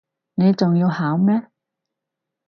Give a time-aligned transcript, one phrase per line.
[0.33, 1.43] 你仲要考咩